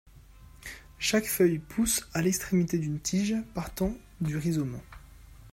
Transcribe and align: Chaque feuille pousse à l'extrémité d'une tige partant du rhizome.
Chaque 0.97 1.27
feuille 1.27 1.59
pousse 1.59 2.09
à 2.15 2.23
l'extrémité 2.23 2.79
d'une 2.79 2.99
tige 2.99 3.35
partant 3.53 3.93
du 4.19 4.35
rhizome. 4.35 4.79